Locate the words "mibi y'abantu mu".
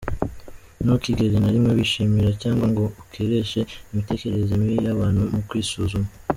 4.61-5.41